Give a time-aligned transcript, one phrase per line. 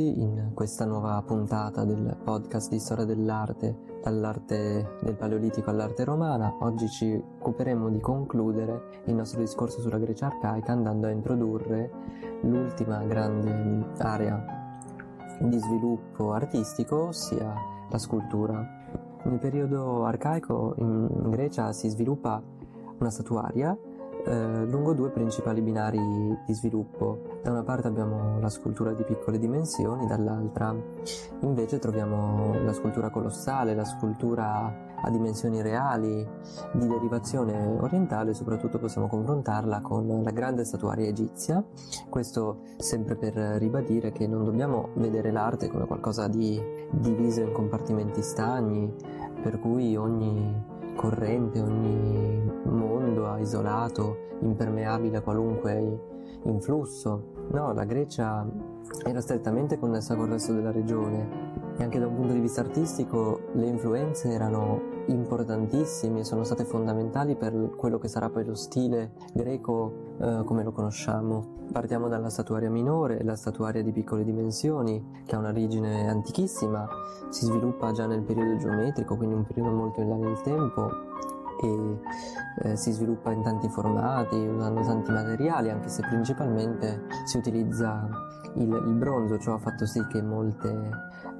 [0.00, 6.56] tutti in questa nuova puntata del podcast di storia dell'arte, dall'arte del Paleolitico all'arte romana.
[6.60, 11.90] Oggi ci occuperemo di concludere il nostro discorso sulla Grecia arcaica andando a introdurre
[12.42, 14.78] l'ultima grande area
[15.38, 17.52] di sviluppo artistico, ossia
[17.90, 18.66] la scultura.
[19.24, 22.42] Nel periodo arcaico in Grecia si sviluppa
[22.98, 23.76] una statuaria
[24.24, 25.98] eh, lungo due principali binari
[26.46, 27.38] di sviluppo.
[27.42, 30.74] Da una parte abbiamo la scultura di piccole dimensioni, dall'altra
[31.40, 36.26] invece troviamo la scultura colossale, la scultura a dimensioni reali
[36.72, 41.64] di derivazione orientale, soprattutto possiamo confrontarla con la grande statuaria egizia.
[42.08, 48.22] Questo sempre per ribadire che non dobbiamo vedere l'arte come qualcosa di diviso in compartimenti
[48.22, 48.92] stagni,
[49.42, 55.98] per cui ogni corrente, ogni mondo isolato, impermeabile a qualunque
[56.42, 57.32] influsso.
[57.52, 58.46] No, la Grecia
[59.06, 63.40] era strettamente connessa col resto della regione e anche da un punto di vista artistico
[63.54, 69.12] le influenze erano importantissime e sono state fondamentali per quello che sarà poi lo stile
[69.32, 71.58] greco eh, come lo conosciamo.
[71.72, 76.88] Partiamo dalla statuaria minore, la statuaria di piccole dimensioni, che ha un'origine antichissima,
[77.28, 80.90] si sviluppa già nel periodo geometrico, quindi un periodo molto in là nel tempo
[81.62, 82.00] e
[82.62, 88.08] eh, si sviluppa in tanti formati, usando tanti materiali, anche se principalmente si utilizza
[88.54, 90.68] il, il bronzo, ciò ha fatto sì che molte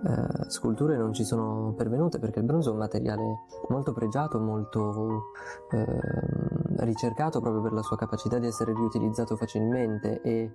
[0.04, 5.32] eh, sculture non ci sono pervenute perché il bronzo è un materiale molto pregiato, molto
[5.70, 10.50] eh, ricercato proprio per la sua capacità di essere riutilizzato facilmente e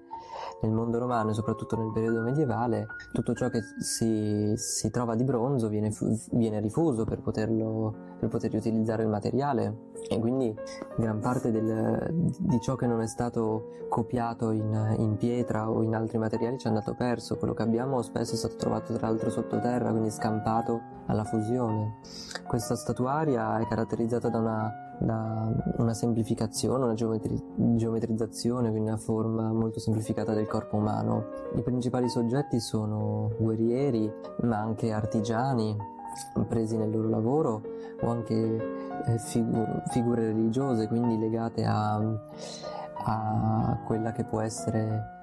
[0.61, 5.23] nel mondo romano e soprattutto nel periodo medievale tutto ciò che si, si trova di
[5.23, 5.91] bronzo viene,
[6.31, 10.55] viene rifuso per, poterlo, per poter riutilizzare il materiale e quindi
[10.97, 12.07] gran parte del,
[12.39, 16.65] di ciò che non è stato copiato in, in, pietra o in altri materiali ci
[16.65, 20.81] è andato perso, quello che abbiamo spesso è stato trovato tra l'altro sottoterra, quindi scampato
[21.07, 21.99] alla fusione.
[22.45, 29.51] Questa statuaria è caratterizzata da una, da una semplificazione, una geometri- geometrizzazione, quindi una forma
[29.51, 31.25] molto semplificata del corpo umano.
[31.55, 34.11] I principali soggetti sono guerrieri,
[34.41, 35.75] ma anche artigiani,
[36.47, 37.61] presi nel loro lavoro
[38.01, 38.33] o anche
[39.05, 41.95] eh, figu- figure religiose, quindi legate a,
[43.03, 45.13] a quella che può essere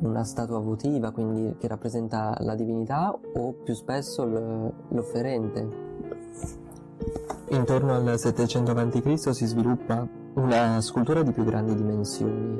[0.00, 5.90] una statua votiva, quindi che rappresenta la divinità o più spesso l'offerente.
[7.52, 9.34] Intorno al 700 a.C.
[9.34, 12.58] si sviluppa una scultura di più grandi dimensioni.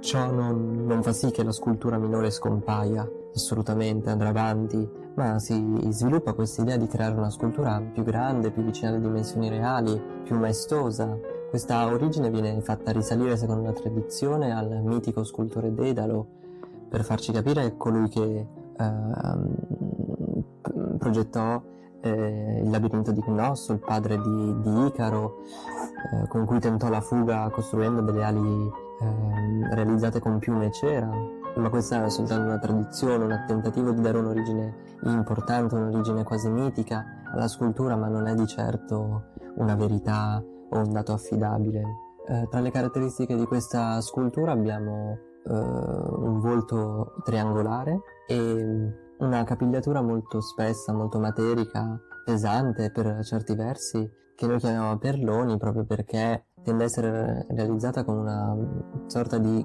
[0.00, 5.78] Ciò non, non fa sì che la scultura minore scompaia, assolutamente andrà avanti, ma si
[5.88, 10.36] sviluppa questa idea di creare una scultura più grande, più vicina alle dimensioni reali, più
[10.36, 11.18] maestosa.
[11.48, 16.26] Questa origine viene fatta risalire secondo la tradizione al mitico scultore Dedalo,
[16.90, 18.92] per farci capire colui che eh,
[20.98, 21.62] progettò
[22.06, 25.38] eh, il labirinto di Cnosso, il padre di, di Icaro,
[26.12, 31.10] eh, con cui tentò la fuga costruendo delle ali ehm, realizzate con piume e cera
[31.60, 34.74] ma questa è soltanto una tradizione, un tentativo di dare un'origine
[35.04, 40.92] importante, un'origine quasi mitica alla scultura, ma non è di certo una verità o un
[40.92, 41.82] dato affidabile.
[42.28, 50.02] Eh, tra le caratteristiche di questa scultura abbiamo eh, un volto triangolare e una capigliatura
[50.02, 56.82] molto spessa, molto materica, pesante per certi versi, che noi chiamiamo perloni proprio perché tende
[56.82, 58.56] a essere realizzata con una
[59.06, 59.64] sorta di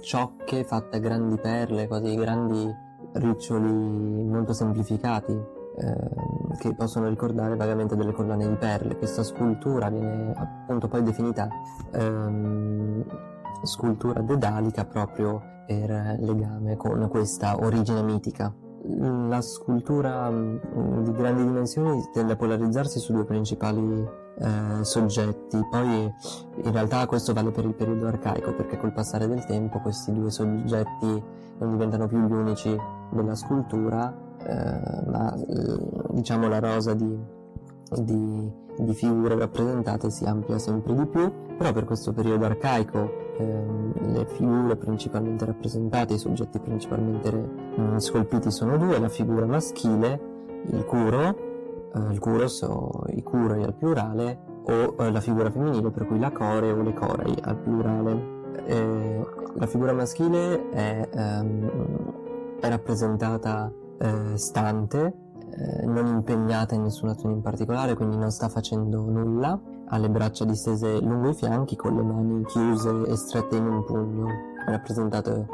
[0.00, 2.74] ciocche fatte a grandi perle, quasi grandi
[3.14, 8.96] riccioli molto semplificati eh, che possono ricordare vagamente delle collane di perle.
[8.96, 11.48] Questa scultura viene appunto poi definita
[11.92, 13.04] ehm,
[13.62, 18.52] scultura dedalica proprio per legame con questa origine mitica.
[19.28, 24.04] La scultura mm, di grandi dimensioni tende a polarizzarsi su due principali
[24.38, 25.60] eh, soggetti.
[25.70, 26.12] Poi
[26.64, 30.30] in realtà questo vale per il periodo arcaico perché col passare del tempo questi due
[30.30, 31.22] soggetti
[31.58, 32.76] non diventano più gli unici
[33.10, 35.78] della scultura, eh, ma eh,
[36.10, 37.16] diciamo la rosa di,
[38.00, 44.12] di, di, figure rappresentate si amplia sempre di più, però per questo periodo arcaico ehm,
[44.12, 50.20] le figure principalmente rappresentate, i soggetti principalmente re, scolpiti sono due, la figura maschile,
[50.70, 51.36] il curo,
[51.94, 56.18] eh, il curos o i curoi al plurale o eh, la figura femminile per cui
[56.18, 58.40] la core o le corei al plurale.
[58.64, 65.14] Eh, la figura maschile è, ehm, è rappresentata eh, stante,
[65.54, 70.08] eh, non impegnata in nessuna azione in particolare, quindi non sta facendo nulla, ha le
[70.08, 74.26] braccia distese lungo i fianchi con le mani chiuse e strette in un pugno,
[74.66, 75.46] rappresentato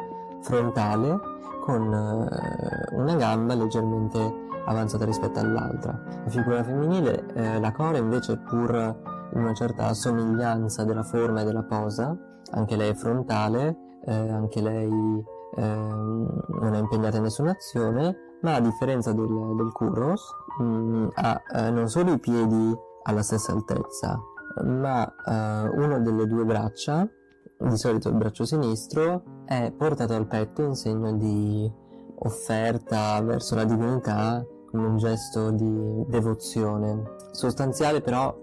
[0.42, 1.18] frontale
[1.64, 6.00] con eh, una gamba leggermente avanzata rispetto all'altra.
[6.24, 8.74] La figura femminile, eh, la core invece pur
[9.32, 12.16] in una certa somiglianza della forma e della posa,
[12.52, 15.24] anche lei è frontale, eh, anche lei
[15.56, 19.26] eh, non è impegnata in nessuna azione, ma a differenza del,
[19.56, 20.22] del Kuros
[20.58, 24.20] mh, mm, ha eh, non solo i piedi alla stessa altezza,
[24.64, 27.08] ma eh, una delle due braccia,
[27.58, 31.70] di solito il braccio sinistro, è portato al petto in segno di
[32.20, 37.16] offerta verso la divinità come un gesto di devozione.
[37.32, 38.36] Sostanziale però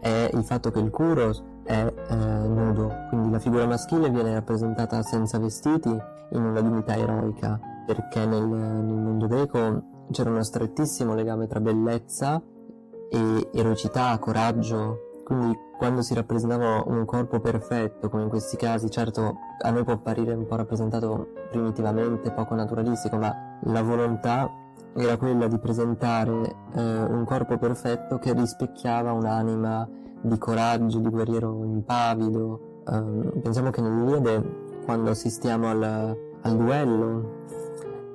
[0.00, 5.02] è il fatto che il Kuros è eh, nudo, quindi la figura maschile viene rappresentata
[5.02, 5.90] senza vestiti
[6.30, 12.42] in una dignità eroica, perché nel, nel mondo greco c'era uno strettissimo legame tra bellezza
[13.08, 19.36] e eroicità, coraggio, quindi quando si rappresentava un corpo perfetto, come in questi casi, certo
[19.60, 24.50] a noi può apparire un po' rappresentato primitivamente, poco naturalistico, ma la volontà
[24.94, 29.88] era quella di presentare eh, un corpo perfetto che rispecchiava un'anima
[30.22, 32.82] di coraggio, di guerriero impavido.
[32.88, 37.44] Eh, pensiamo che nell'Iliade, quando assistiamo al, al duello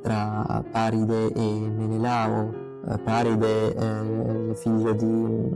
[0.02, 2.54] tra Paride e Menelao,
[2.88, 5.50] eh, Paride eh, figlio di,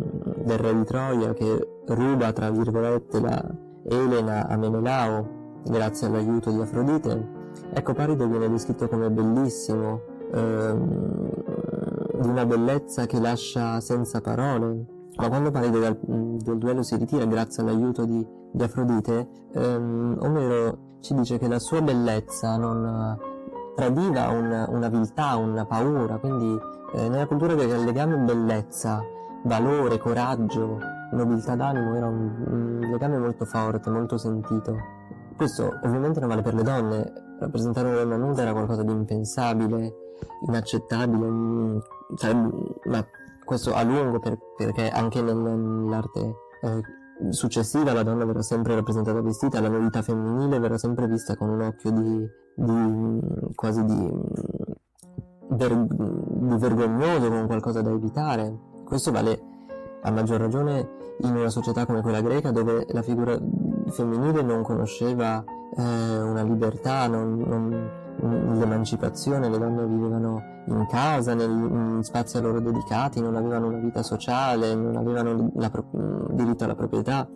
[0.44, 3.44] del re di Troia che ruba tra virgolette la
[3.88, 7.44] Elena a Menelao grazie all'aiuto di Afrodite.
[7.74, 10.02] Ecco Paride viene descritto come bellissimo
[10.32, 11.30] ehm,
[12.22, 14.86] di una bellezza che lascia senza parole.
[15.18, 20.78] Ma quando Paride dal, del duello si ritira grazie all'aiuto di, di Afrodite ehm, Omero
[21.00, 23.18] ci dice che la sua bellezza non
[23.76, 26.60] tradiva un, una viltà, una paura quindi
[26.94, 29.04] eh, nella cultura il legame bellezza,
[29.44, 30.80] valore, coraggio,
[31.12, 34.76] nobiltà d'animo era un, un legame molto forte, molto sentito.
[35.36, 39.94] Questo ovviamente non vale per le donne, rappresentare una donna nuda era qualcosa di impensabile,
[40.48, 41.78] inaccettabile, mm,
[42.16, 43.06] cioè, ma
[43.44, 46.20] questo a lungo per, perché anche nell'arte
[46.62, 46.82] eh,
[47.30, 51.62] successiva la donna verrà sempre rappresentata vestita, la nudità femminile verrà sempre vista con un
[51.62, 53.20] occhio di, di
[53.56, 54.12] quasi di
[55.50, 58.58] ver- di vergognoso, come qualcosa da evitare.
[58.84, 59.40] Questo vale
[60.02, 60.90] a maggior ragione
[61.22, 63.38] in una società come quella greca dove la figura
[63.90, 65.44] femminile non conosceva
[65.78, 72.42] eh, una libertà, non, non, l'emancipazione, le donne vivevano in casa, nel, in spazi a
[72.42, 75.72] loro dedicati, non avevano una vita sociale, non avevano la,
[76.32, 77.28] diritto alla proprietà.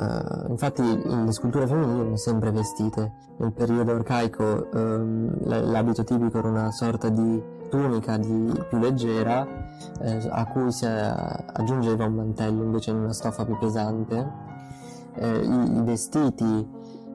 [0.00, 3.12] Uh, infatti le sculture femminili erano sempre vestite.
[3.36, 9.46] Nel periodo arcaico um, l'abito tipico era una sorta di tunica di, più leggera
[10.00, 14.48] eh, a cui si aggiungeva un mantello invece in una stoffa più pesante.
[15.14, 16.68] Eh, i, i, vestiti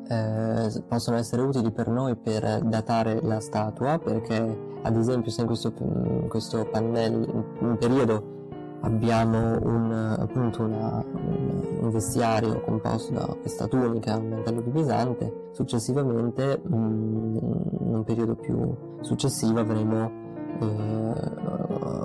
[0.07, 5.47] eh, possono essere utili per noi per datare la statua perché ad esempio se in
[5.47, 8.33] questo, in questo pannello, in periodo
[8.81, 15.49] abbiamo un, appunto una, un, un, vestiario composto da questa tunica, un mantello più pesante,
[15.53, 17.35] successivamente mh, mm,
[17.79, 20.11] in un periodo più successivo avremo
[20.59, 20.65] eh,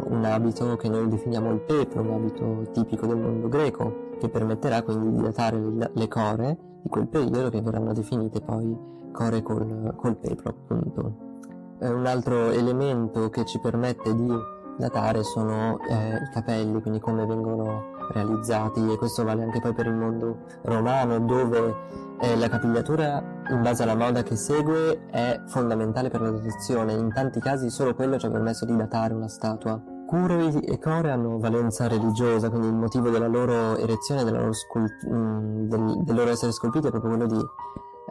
[0.08, 4.83] un abito che noi definiamo il pepro, un abito tipico del mondo greco, che permetterà
[4.83, 5.59] quindi di datare
[5.93, 8.77] le, core di quel periodo che verranno definite poi
[9.11, 11.29] core col, col pepro appunto.
[11.81, 14.33] Eh, un altro elemento che ci permette di
[14.77, 19.87] datare sono eh, i capelli, quindi come vengono realizzati e questo vale anche poi per
[19.87, 21.75] il mondo romano dove
[22.21, 27.12] eh, la capigliatura in base alla moda che segue è fondamentale per la datazione, in
[27.12, 29.81] tanti casi solo quello ci ha permesso di datare una statua.
[30.11, 35.09] Curoi e core hanno valenza religiosa, quindi il motivo della loro erezione, della loro sculp-
[35.09, 37.40] mm, del, del, loro essere scolpiti è proprio quello di,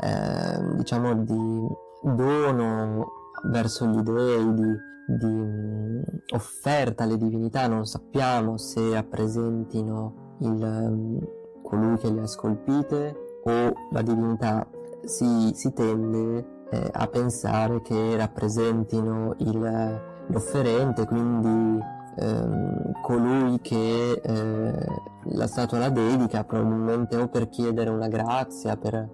[0.01, 1.67] eh, diciamo, di
[2.01, 3.11] dono
[3.51, 4.87] verso gli dei, di
[5.17, 6.01] di mm,
[6.35, 11.17] offerta alle divinità, non sappiamo se rappresentino il, mm,
[11.63, 14.65] colui che le ha scolpite o la divinità
[15.03, 21.83] si, si tende eh, a pensare che rappresentino il, l'offerente, quindi
[22.15, 24.85] ehm, colui che eh,
[25.23, 29.09] la statua la dedica probabilmente o per chiedere una grazia per,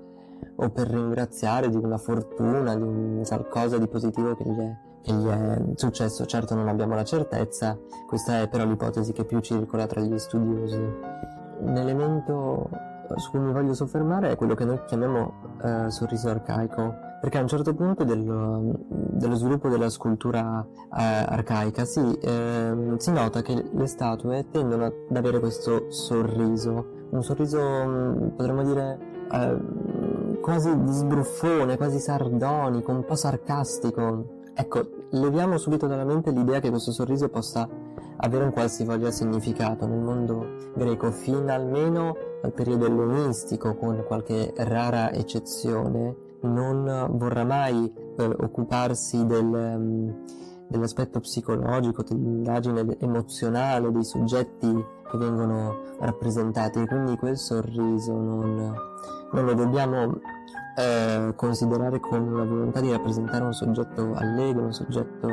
[0.56, 5.14] o per ringraziare di una fortuna, di un qualcosa di positivo che gli è e
[5.14, 9.86] gli è successo, certo non abbiamo la certezza, questa è però l'ipotesi che più circola
[9.86, 10.82] tra gli studiosi.
[11.60, 12.70] Un elemento
[13.16, 15.34] su cui mi voglio soffermare è quello che noi chiamiamo
[15.64, 21.86] eh, sorriso arcaico, perché a un certo punto dello, dello sviluppo della scultura eh, arcaica
[21.86, 27.60] si, eh, si, nota che le statue tendono ad avere questo sorriso, un sorriso
[28.36, 29.00] potremmo dire
[29.32, 29.58] eh,
[30.42, 34.44] quasi di sbruffone, quasi sardonico, un po' sarcastico.
[34.54, 37.68] Ecco, leviamo subito dalla mente l'idea che questo sorriso possa
[38.26, 45.12] avere un qualsivoglia significato nel mondo greco, fino almeno al periodo ellenistico, con qualche rara
[45.12, 50.26] eccezione, non vorrà mai eh, occuparsi del, um,
[50.68, 58.76] dell'aspetto psicologico, dell'indagine emozionale dei soggetti che vengono rappresentati, quindi quel sorriso non,
[59.32, 60.20] non lo dobbiamo
[60.78, 65.28] eh, considerare come una volontà di rappresentare un soggetto allegro, un soggetto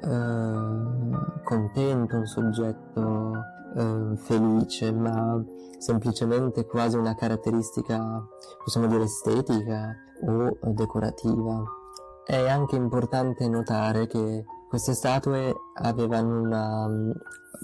[0.00, 3.32] eh, contento, un soggetto
[3.74, 5.42] eh, felice, ma
[5.78, 8.22] semplicemente quasi una caratteristica,
[8.62, 11.64] possiamo dire, estetica o decorativa.
[12.22, 17.12] È anche importante notare che queste statue avevano una um,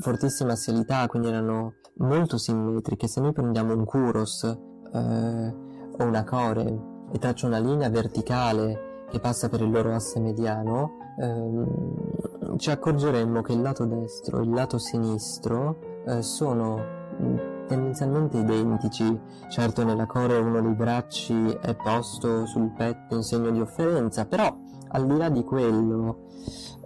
[0.01, 3.07] fortissima assialità, quindi erano molto simmetriche.
[3.07, 5.55] Se noi prendiamo un kuros eh,
[5.99, 6.81] o una core
[7.13, 12.24] e traccio una linea verticale che passa per il loro asse mediano, ehm,
[12.57, 16.81] ci accorgeremmo che il lato destro e il lato sinistro eh, sono
[17.21, 19.21] mm, tendenzialmente identici.
[19.49, 24.55] Certo nella core uno dei bracci è posto sul petto in segno di offerenza, però
[24.89, 26.25] al di là di quello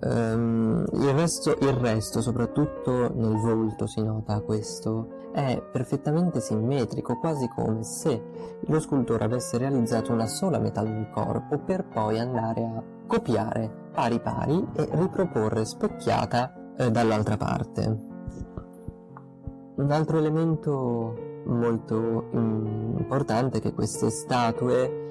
[0.02, 7.48] ehm, il, resto, il resto, soprattutto nel volto si nota questo, è perfettamente simmetrico, quasi
[7.48, 8.22] come se
[8.60, 14.20] lo scultore avesse realizzato una sola metà del corpo per poi andare a copiare pari
[14.20, 18.06] pari e riproporre specchiata eh, dall'altra parte.
[19.74, 25.08] Un altro elemento molto importante è che queste statue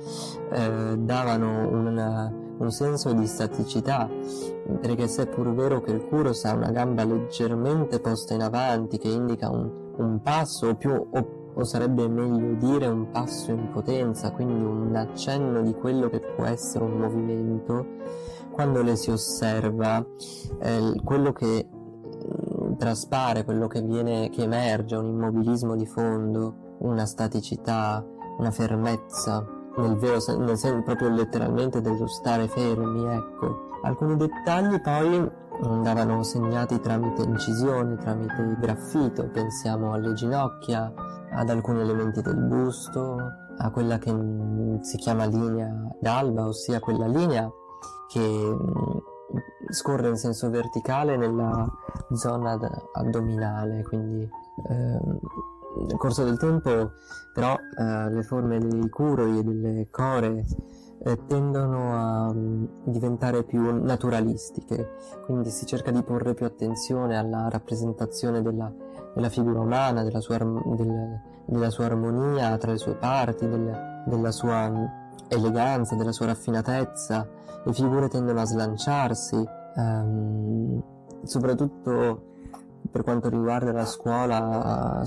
[0.52, 4.10] eh, davano una, un senso di staticità,
[4.80, 8.98] perché se è pur vero che il Kuros ha una gamba leggermente posta in avanti
[8.98, 13.70] che indica un, un passo o più o, o, sarebbe meglio dire un passo in
[13.72, 17.86] potenza, quindi un accenno di quello che può essere un movimento,
[18.52, 20.06] quando le si osserva
[20.60, 27.06] eh, quello che mm, traspare, quello che viene, che emerge, un immobilismo di fondo, una
[27.06, 28.06] staticità,
[28.38, 29.46] una fermezza,
[29.78, 33.66] nel vero senso, proprio letteralmente dello stare fermi, ecco.
[33.84, 40.92] Alcuni dettagli poi andavano segnati tramite incisione, tramite graffito, pensiamo alle ginocchia,
[41.38, 43.16] ad alcuni elementi del busto,
[43.58, 44.12] a quella che
[44.82, 47.50] si chiama linea d'alba, ossia quella linea
[48.08, 48.98] che mm,
[49.70, 51.68] scorre in senso verticale nella
[52.14, 52.58] zona
[52.94, 54.28] addominale, quindi
[54.70, 55.20] ehm,
[55.88, 56.92] nel corso del tempo
[57.34, 60.44] però eh, le forme dei curoi e delle core
[61.08, 67.48] eh, tendono a um, diventare più naturalistiche, quindi si cerca di porre più attenzione alla
[67.50, 68.70] rappresentazione della,
[69.14, 74.32] della figura umana, della sua, del, della sua, armonia tra le sue parti, del, della
[74.32, 74.90] sua um,
[75.30, 77.28] eleganza, della sua raffinatezza.
[77.64, 80.84] Le figure tendono a slanciarsi, um,
[81.24, 82.24] soprattutto
[82.92, 85.04] per quanto riguarda la scuola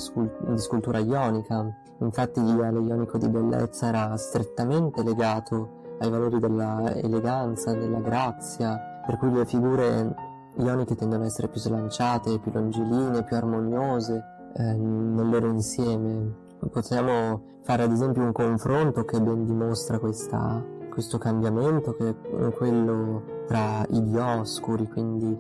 [0.49, 1.76] di scultura ionica.
[1.99, 9.19] Infatti l'ideale ionico di bellezza era strettamente legato ai valori della eleganza, della grazia, per
[9.19, 10.14] cui le figure
[10.57, 14.23] ioniche tendono ad essere più slanciate, più longilinee, più armoniose
[14.57, 16.49] eh, nel loro insieme.
[16.71, 23.23] Possiamo fare ad esempio un confronto che ben dimostra questa, questo cambiamento, che è quello
[23.47, 25.37] tra i dioscuri, quindi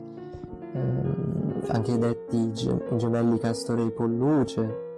[0.72, 4.88] eh, anche detti gemelli Castore e Polluce,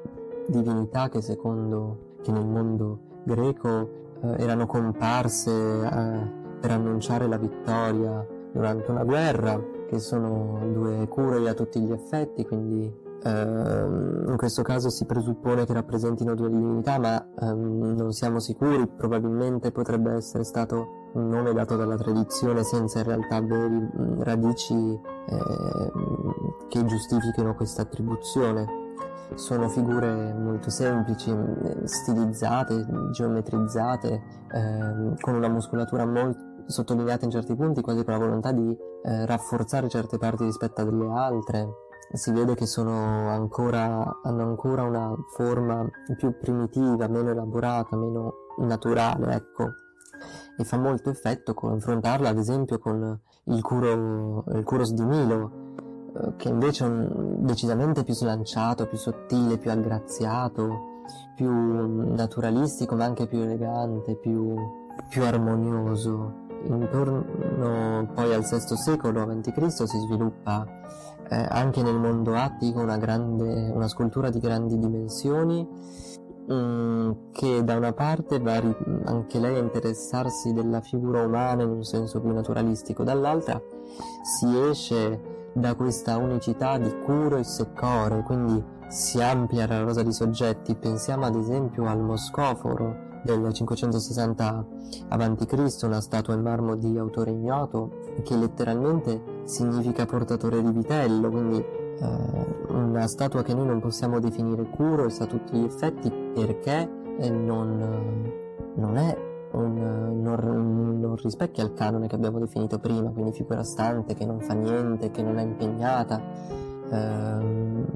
[0.49, 8.27] divinità che secondo che nel mondo greco eh, erano comparse eh, per annunciare la vittoria
[8.53, 14.63] durante una guerra, che sono due curoi a tutti gli effetti, quindi Uh, in questo
[14.63, 20.43] caso si presuppone che rappresentino due divinità, ma um, non siamo sicuri, probabilmente potrebbe essere
[20.43, 23.89] stato un nome dato dalla tradizione senza in realtà veri
[24.19, 25.93] radici eh,
[26.67, 28.82] che giustifichino questa attribuzione
[29.37, 31.35] sono figure molto semplici,
[31.85, 34.23] stilizzate, geometrizzate,
[34.53, 38.71] eh, con una muscolatura molto sottolineata in certi punti, quasi con la volontà di
[39.05, 41.69] eh, rafforzare certe parti rispetto a delle altre.
[42.13, 49.73] Si vede che ancora, hanno ancora una forma più primitiva, meno elaborata, meno naturale, ecco.
[50.59, 55.73] E fa molto effetto confrontarla, ad esempio, con il, Curos di Milo,
[56.37, 60.91] che invece è un, decisamente più slanciato, più sottile, più aggraziato,
[61.35, 61.51] più
[62.15, 64.55] naturalistico ma anche più elegante, più,
[65.09, 66.41] più armonioso.
[66.65, 69.73] Intorno poi al VI secolo a.C.
[69.73, 70.65] si sviluppa
[71.29, 75.67] eh, anche nel mondo attico una, grande, una scultura di grandi dimensioni
[76.53, 78.63] mm, che da una parte va
[79.05, 83.61] anche lei a interessarsi della figura umana in un senso più naturalistico, dall'altra
[84.23, 90.13] si esce da questa unicità di curo e secore, quindi si amplia la rosa di
[90.13, 90.75] soggetti.
[90.75, 94.67] Pensiamo ad esempio al Moscoforo del 560
[95.09, 101.57] a.C., una statua in marmo di autore ignoto che letteralmente significa portatore di vitello, quindi
[101.59, 107.31] eh, una statua che noi non possiamo definire curo a tutti gli effetti perché eh,
[107.31, 108.33] non,
[108.75, 114.15] non è un, non, non, rispecchia il canone che abbiamo definito prima, quindi figura stante,
[114.15, 116.21] che non fa niente, che non è impegnata,
[116.91, 117.87] ehm,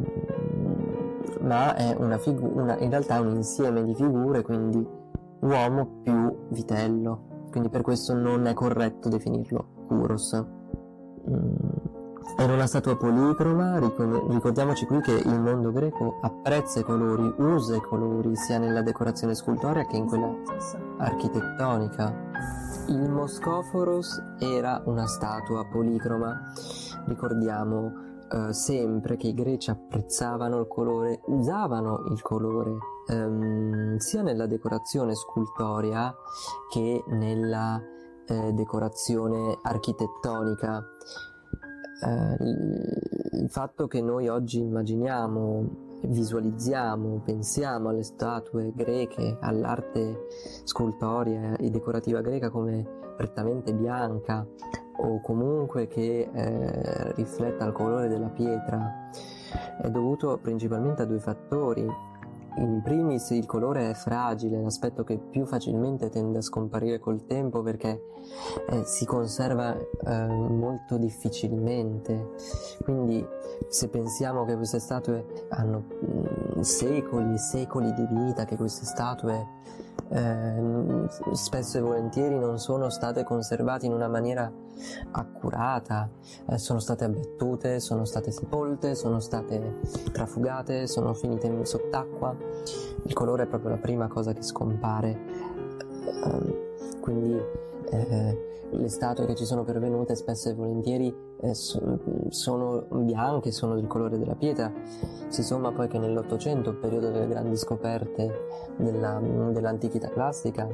[1.41, 4.87] ma è una figura, in realtà un insieme di figure, quindi
[5.41, 10.45] uomo più vitello, quindi per questo non è corretto definirlo Kuros.
[11.29, 11.55] Mm.
[12.35, 17.81] Era una statua policroma, ricordiamoci qui che il mondo greco apprezza i colori, usa i
[17.81, 20.35] colori sia nella decorazione scultorea che in quella
[20.99, 22.15] architettonica.
[22.89, 26.53] Il Moscoforos era una statua policroma.
[27.07, 27.93] Ricordiamo
[28.29, 32.77] eh, sempre che i greci apprezzavano il colore, usavano il colore
[33.09, 36.15] ehm, sia nella decorazione scultorea
[36.69, 37.81] che nella
[38.27, 40.85] eh, decorazione architettonica.
[42.03, 42.37] Eh,
[43.39, 50.27] il fatto che noi oggi immaginiamo, visualizziamo, pensiamo alle statue greche, all'arte
[50.65, 52.85] scultorea e decorativa greca come
[53.17, 54.47] prettamente bianca
[54.99, 59.11] o comunque che eh, rifletta il colore della pietra
[59.81, 61.87] è dovuto principalmente a due fattori
[62.57, 67.63] in primis il colore è fragile, l'aspetto che più facilmente tende a scomparire col tempo
[67.63, 68.03] perché
[68.69, 72.35] eh, si conserva eh, molto difficilmente.
[72.83, 73.25] Quindi
[73.69, 78.85] se pensiamo che queste statue hanno mh, mm, secoli e secoli di vita, che queste
[78.85, 79.47] statue
[80.09, 84.51] eh, spesso e volentieri non sono state conservate in una maniera
[85.13, 86.09] accurata,
[86.49, 89.81] eh, sono state abbattute, sono state sepolte, sono state
[90.13, 92.37] trafugate, sono finite in sott'acqua.
[93.03, 95.19] Il colore è proprio la prima cosa che scompare.
[96.05, 97.41] Eh, quindi
[97.91, 103.87] eh, le statue che ci sono pervenute spesso e volentieri eh, sono bianche, sono del
[103.87, 104.73] colore della pietra.
[105.29, 108.33] Si somma poi che nell'Ottocento, periodo delle grandi scoperte
[108.77, 110.69] della, dell'antichità classica,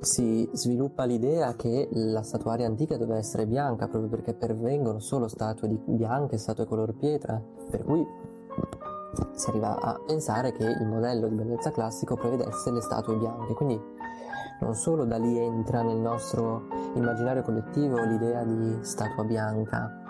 [0.00, 5.68] si sviluppa l'idea che la statuaria antica deve essere bianca proprio perché pervengono solo statue
[5.86, 8.06] bianche, statue color pietra, per cui
[9.34, 13.80] si arriva a pensare che il modello di bellezza classico prevedesse le statue bianche, quindi
[14.60, 20.02] non solo da lì entra nel nostro immaginario collettivo l'idea di statua bianca,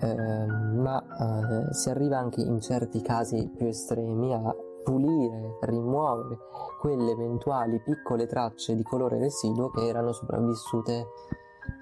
[0.00, 6.38] eh, ma eh, si arriva anche in certi casi più estremi a pulire, rimuovere
[6.80, 11.06] quelle eventuali piccole tracce di colore residuo che erano sopravvissute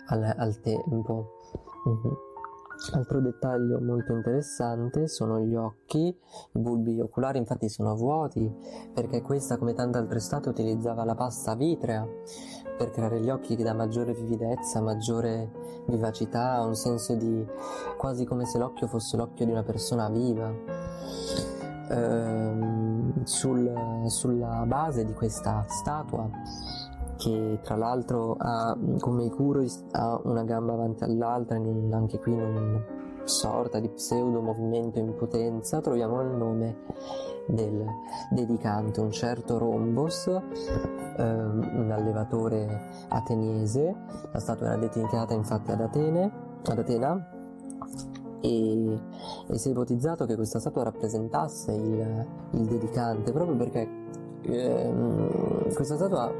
[0.08, 1.38] al, al tempo.
[1.88, 2.31] Mm-hmm.
[2.90, 8.50] Altro dettaglio molto interessante sono gli occhi, i bulbi oculari infatti sono vuoti
[8.92, 12.06] perché questa come tante altre statue utilizzava la pasta vitrea
[12.76, 15.50] per creare gli occhi che dà maggiore vividezza, maggiore
[15.86, 17.46] vivacità, un senso di
[17.96, 20.52] quasi come se l'occhio fosse l'occhio di una persona viva.
[21.88, 26.28] Ehm, sul, sulla base di questa statua
[27.22, 32.84] che tra l'altro ha come Ikuro ha una gamba avanti all'altra, anche qui in una
[33.24, 36.76] sorta di pseudo movimento in potenza, troviamo il nome
[37.46, 37.84] del
[38.30, 43.94] dedicante, un certo Rombos, ehm, un allevatore ateniese,
[44.32, 46.32] la statua era dedicata infatti ad Atene,
[46.64, 47.28] ad Atena,
[48.40, 48.98] e,
[49.46, 53.88] e, si è ipotizzato che questa statua rappresentasse il, il dedicante proprio perché
[54.42, 56.32] ehm, questa statua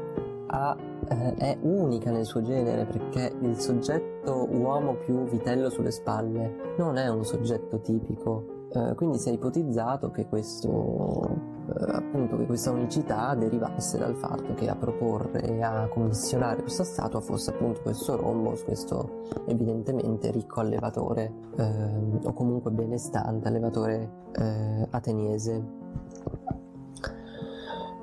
[0.53, 0.77] ha,
[1.09, 6.97] eh, è unica nel suo genere perché il soggetto uomo più vitello sulle spalle non
[6.97, 8.61] è un soggetto tipico.
[8.71, 11.29] Eh, quindi si è ipotizzato che, questo,
[11.67, 16.83] eh, appunto, che questa unicità derivasse dal fatto che a proporre e a commissionare questa
[16.83, 24.87] statua fosse appunto questo Rombos, questo evidentemente ricco allevatore ehm, o comunque benestante allevatore eh,
[24.89, 25.81] ateniese.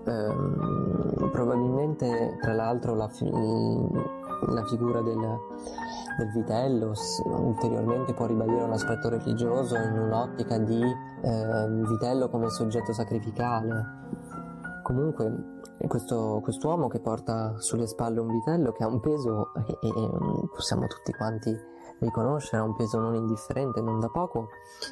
[0.07, 5.19] Ehm, probabilmente tra l'altro la, fi- la figura del,
[6.19, 6.93] del vitello
[7.25, 13.99] ulteriormente può ribadire un aspetto religioso in un'ottica di eh, vitello come soggetto sacrificale.
[14.83, 20.11] Comunque questo quest'uomo che porta sulle spalle un vitello che ha un peso e, e
[20.53, 21.57] possiamo tutti quanti
[22.01, 24.49] riconoscere, ha un peso non indifferente, non da poco,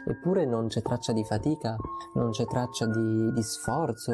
[0.07, 1.77] eppure non c'è traccia di fatica,
[2.14, 4.12] non c'è traccia di, di sforzo,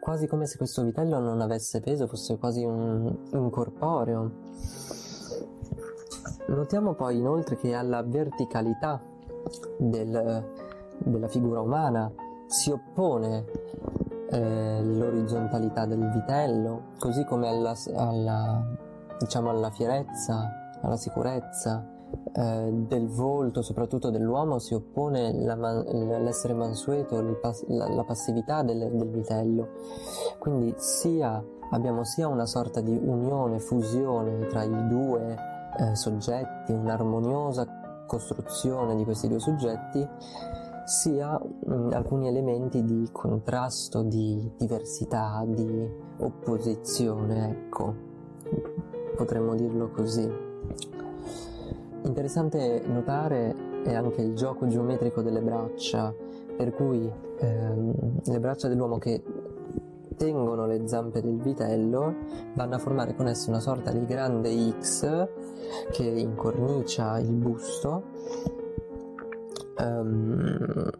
[0.00, 4.30] quasi come se questo vitello non avesse peso, fosse quasi un incorporeo.
[6.48, 9.00] Notiamo poi inoltre che alla verticalità
[9.78, 10.44] del,
[10.98, 12.10] della figura umana
[12.46, 13.44] si oppone
[14.30, 18.64] eh, l'orizzontalità del vitello, così come alla, alla,
[19.18, 21.94] diciamo alla fierezza, alla sicurezza
[22.38, 29.08] eh, del volto, soprattutto dell'uomo, si oppone la, l'essere mansueto, la, la passività del, del,
[29.08, 29.68] vitello.
[30.38, 35.34] Quindi sia, abbiamo sia una sorta di unione, fusione tra i due
[35.78, 40.06] eh, soggetti, un'armoniosa costruzione di questi due soggetti,
[40.84, 47.94] sia mh, mm, alcuni elementi di contrasto, di diversità, di opposizione, ecco,
[49.16, 50.44] potremmo dirlo così.
[52.02, 53.54] Interessante notare
[53.84, 56.14] è anche il gioco geometrico delle braccia,
[56.56, 59.22] per cui ehm, le braccia dell'uomo che
[60.16, 62.14] tengono le zampe del vitello
[62.54, 65.28] vanno a formare con esse una sorta di grande X
[65.90, 68.02] che incornicia il busto
[69.78, 70.90] um,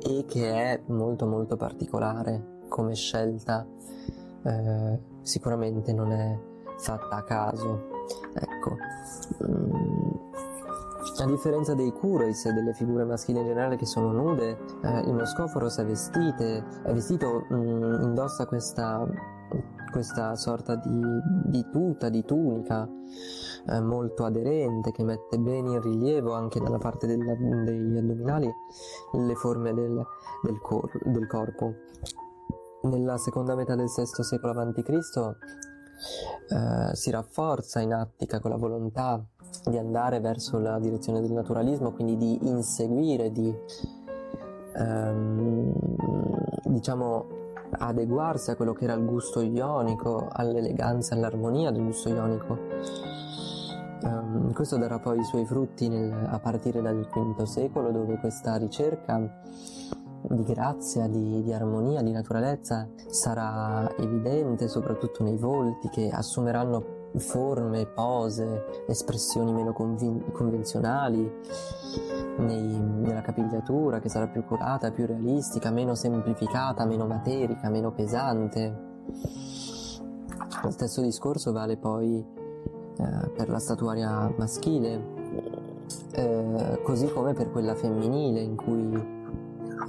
[0.00, 3.66] e che è molto molto particolare come scelta.
[4.44, 6.38] Eh, sicuramente non è
[6.76, 7.88] fatta a caso
[8.34, 8.76] ecco.
[9.38, 9.77] Um,
[11.20, 15.14] a differenza dei kureis e delle figure maschili in generale che sono nude, eh, il
[15.14, 19.06] Moscoforos è, vestite, è vestito, mh, mm, indossa questa,
[19.90, 21.00] questa sorta di,
[21.44, 22.88] di, tuta, di tunica
[23.66, 28.50] eh, molto aderente che mette bene in rilievo anche dalla parte della, degli addominali
[29.12, 30.00] le forme del,
[30.42, 31.74] del, cor- del corpo.
[32.82, 34.88] Nella seconda metà del VI secolo a.C.
[36.50, 39.20] Eh, si rafforza in Attica con la volontà
[39.64, 43.54] di andare verso la direzione del naturalismo, quindi di inseguire, di
[44.74, 45.72] ehm,
[46.64, 47.36] diciamo
[47.70, 52.58] adeguarsi a quello che era il gusto ionico, all'eleganza, all'armonia del gusto ionico.
[54.02, 58.56] Um, questo darà poi i suoi frutti nel, a partire dal V secolo, dove questa
[58.56, 59.18] ricerca
[60.22, 67.86] di grazia, di, di, armonia, di naturalezza sarà evidente soprattutto nei volti che assumeranno forme,
[67.86, 71.30] pose, espressioni meno convin- convenzionali,
[72.38, 78.86] nei, nella capigliatura che sarà più curata, più realistica, meno semplificata, meno materica, meno pesante.
[80.62, 82.24] Lo stesso discorso vale poi
[82.98, 85.16] eh, per la statuaria maschile,
[86.12, 88.92] eh, così come per quella femminile in cui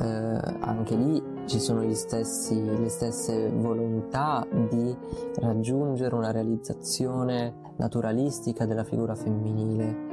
[0.02, 4.96] eh, anche lì ci sono stessi, le stesse volontà di
[5.38, 10.08] raggiungere una realizzazione naturalistica della figura femminile.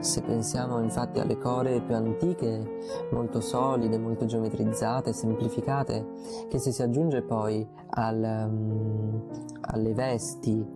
[0.00, 2.80] Se pensiamo infatti alle core più antiche,
[3.12, 6.04] molto solide, molto geometrizzate, semplificate,
[6.48, 9.22] che se si aggiunge poi al, um,
[9.60, 10.66] alle vesti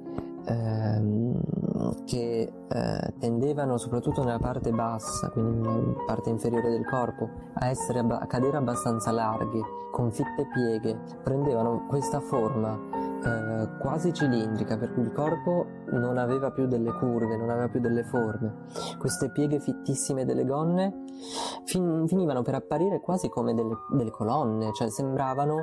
[0.44, 1.40] ehm,
[2.04, 8.00] che eh, tendevano soprattutto nella parte bassa, quindi nella parte inferiore del corpo, a, essere,
[8.00, 12.78] a cadere abbastanza larghe, con fitte pieghe, prendevano questa forma
[13.24, 17.80] eh, quasi cilindrica, per cui il corpo non aveva più delle curve, non aveva più
[17.80, 18.66] delle forme.
[18.98, 21.04] Queste pieghe fittissime delle gonne
[21.64, 25.56] fin- finivano per apparire quasi come delle, delle colonne, cioè sembravano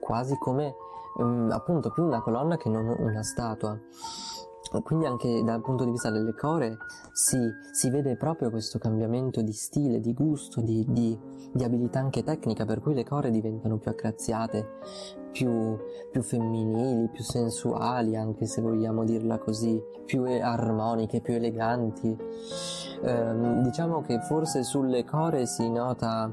[0.00, 0.74] quasi come
[1.16, 3.78] um, appunto più una colonna che non una statua.
[4.82, 6.76] Quindi anche dal punto di vista delle core
[7.12, 7.38] si,
[7.72, 11.18] si vede proprio questo cambiamento di stile, di gusto, di, di,
[11.52, 14.78] di, abilità anche tecnica, per cui le core diventano più accrazziate,
[15.32, 15.76] più,
[16.10, 22.16] più femminili, più sensuali, anche se vogliamo dirla così, più armoniche, più eleganti.
[23.02, 26.32] Eh, diciamo che forse sulle core si nota,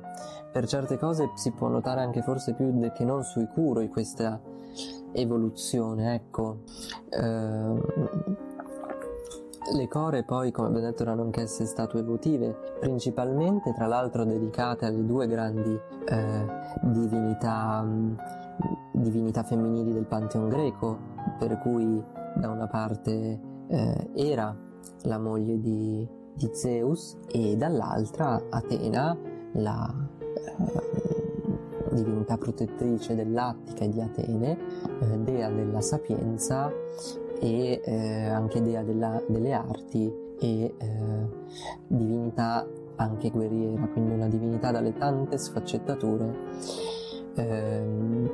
[0.52, 4.42] per certe cose si può notare anche forse più che non sui curoi questa
[5.16, 6.60] evoluzione, ecco.
[7.10, 8.34] Eh,
[9.74, 15.04] le core poi, come abbiamo detto, erano anch'esse statue votive, principalmente tra l'altro dedicate alle
[15.06, 16.46] due grandi eh,
[16.84, 17.84] divinità,
[18.92, 21.00] divinità, femminili del Pantheon greco,
[21.40, 22.04] per cui
[22.36, 24.56] da una parte eh, Era,
[25.04, 29.18] la moglie di, di, Zeus, e dall'altra Atena,
[29.54, 30.95] la eh,
[31.96, 34.58] divinità protettrice dell'Attica e di Atene,
[35.02, 36.72] eh, dea della sapienza
[37.40, 41.30] e eh, anche dea della, delle arti e eh,
[41.88, 46.36] divinità anche guerriera, quindi una divinità dalle tante sfaccettature
[47.36, 48.30] ehm,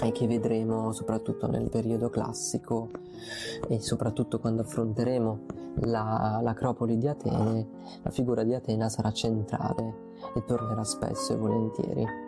[0.00, 2.88] e che vedremo soprattutto nel periodo classico
[3.68, 5.38] e soprattutto quando affronteremo
[5.82, 7.66] la, l'acropoli di Atene,
[8.02, 12.27] la figura di Atena sarà centrale e tornerà spesso e volentieri.